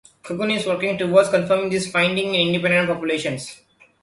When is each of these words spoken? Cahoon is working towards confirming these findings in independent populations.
Cahoon 0.23 0.49
is 0.49 0.65
working 0.65 0.97
towards 0.97 1.29
confirming 1.29 1.69
these 1.69 1.91
findings 1.91 2.29
in 2.29 2.33
independent 2.47 2.87
populations. 2.87 3.61